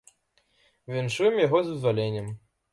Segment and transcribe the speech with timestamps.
[0.95, 2.27] Віншуем яго з вызваленнем.